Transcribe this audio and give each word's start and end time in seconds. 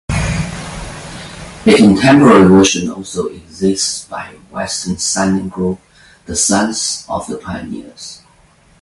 A 1.63 1.75
contemporary 1.77 2.47
version 2.47 2.89
also 2.89 3.27
exists 3.27 4.03
by 4.05 4.33
Western 4.49 4.97
singing 4.97 5.47
group 5.49 5.79
the 6.25 6.35
Sons 6.35 7.05
of 7.07 7.27
the 7.27 7.37
Pioneers. 7.37 8.23